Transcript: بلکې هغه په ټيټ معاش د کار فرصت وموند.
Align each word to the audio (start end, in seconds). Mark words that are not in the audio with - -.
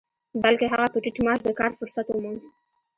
بلکې 0.43 0.65
هغه 0.73 0.85
په 0.93 0.97
ټيټ 1.03 1.17
معاش 1.25 1.39
د 1.43 1.49
کار 1.59 1.71
فرصت 1.79 2.05
وموند. 2.09 2.39